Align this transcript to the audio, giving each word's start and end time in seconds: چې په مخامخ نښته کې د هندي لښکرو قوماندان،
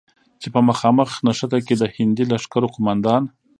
چې 0.41 0.47
په 0.53 0.59
مخامخ 0.69 1.11
نښته 1.25 1.59
کې 1.65 1.75
د 1.77 1.83
هندي 1.95 2.23
لښکرو 2.31 2.71
قوماندان، 2.75 3.23